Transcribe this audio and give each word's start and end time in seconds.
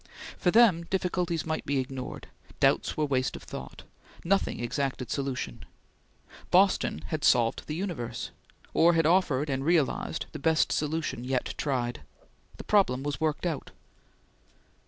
For 0.35 0.49
them, 0.49 0.85
difficulties 0.87 1.45
might 1.45 1.63
be 1.63 1.77
ignored; 1.77 2.25
doubts 2.59 2.97
were 2.97 3.05
waste 3.05 3.35
of 3.35 3.43
thought; 3.43 3.83
nothing 4.23 4.59
exacted 4.59 5.11
solution. 5.11 5.63
Boston 6.49 7.03
had 7.09 7.23
solved 7.23 7.67
the 7.67 7.75
universe; 7.75 8.31
or 8.73 8.93
had 8.93 9.05
offered 9.05 9.47
and 9.47 9.63
realized 9.63 10.25
the 10.31 10.39
best 10.39 10.71
solution 10.71 11.23
yet 11.23 11.53
tried. 11.55 12.01
The 12.57 12.63
problem 12.63 13.03
was 13.03 13.21
worked 13.21 13.45
out. 13.45 13.69